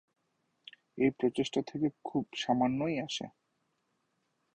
এই 0.97 1.11
প্রচেষ্টা 1.11 1.61
থেকে 1.61 1.87
খুব 2.03 2.23
সামান্যই 2.35 2.97
আসে। 2.99 3.25